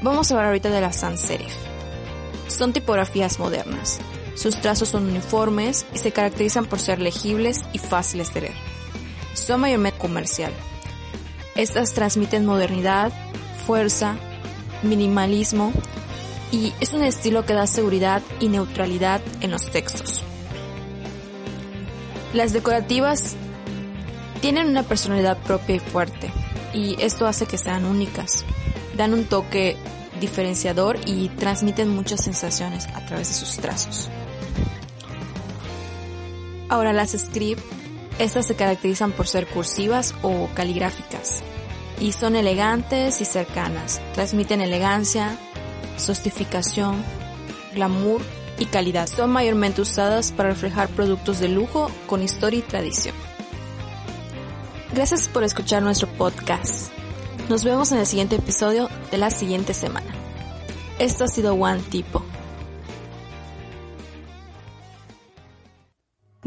[0.00, 1.54] Vamos a hablar ahorita de las sans serif.
[2.46, 3.98] Son tipografías modernas.
[4.38, 8.54] Sus trazos son uniformes y se caracterizan por ser legibles y fáciles de leer.
[9.34, 10.52] Son mayormente comercial.
[11.56, 13.12] Estas transmiten modernidad,
[13.66, 14.14] fuerza,
[14.84, 15.72] minimalismo
[16.52, 20.22] y es un estilo que da seguridad y neutralidad en los textos.
[22.32, 23.34] Las decorativas
[24.40, 26.30] tienen una personalidad propia y fuerte
[26.72, 28.44] y esto hace que sean únicas.
[28.96, 29.76] Dan un toque
[30.20, 34.08] diferenciador y transmiten muchas sensaciones a través de sus trazos.
[36.68, 37.62] Ahora las script,
[38.18, 41.42] estas se caracterizan por ser cursivas o caligráficas
[42.00, 44.00] y son elegantes y cercanas.
[44.14, 45.38] Transmiten elegancia,
[45.96, 47.02] sostificación,
[47.74, 48.22] glamour
[48.58, 49.06] y calidad.
[49.06, 53.14] Son mayormente usadas para reflejar productos de lujo con historia y tradición.
[54.92, 56.90] Gracias por escuchar nuestro podcast.
[57.48, 60.12] Nos vemos en el siguiente episodio de la siguiente semana.
[60.98, 62.24] Esto ha sido One Tipo.